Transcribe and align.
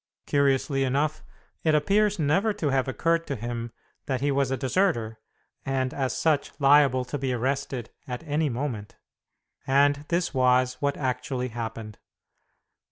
Curiously 0.25 0.83
enough, 0.83 1.23
it 1.63 1.75
appears 1.75 2.17
never 2.17 2.53
to 2.53 2.69
have 2.69 2.87
occurred 2.87 3.27
to 3.27 3.35
him 3.35 3.71
that 4.07 4.19
he 4.19 4.31
was 4.31 4.49
a 4.49 4.57
deserter, 4.57 5.19
and 5.63 5.93
as 5.93 6.17
such 6.17 6.51
liable 6.59 7.05
to 7.05 7.19
be 7.19 7.33
arrested 7.33 7.91
at 8.07 8.23
any 8.23 8.49
moment. 8.49 8.95
And 9.67 10.05
this 10.07 10.33
was 10.33 10.73
what 10.79 10.97
actually 10.97 11.49
happened. 11.49 11.99